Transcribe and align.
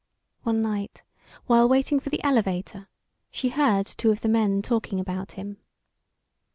One 0.41 0.63
night, 0.63 1.03
while 1.45 1.69
waiting 1.69 1.99
for 1.99 2.09
the 2.09 2.23
elevator, 2.23 2.89
she 3.29 3.49
heard 3.49 3.85
two 3.85 4.09
of 4.09 4.21
the 4.21 4.29
men 4.29 4.63
talking 4.63 4.99
about 4.99 5.33
him. 5.33 5.57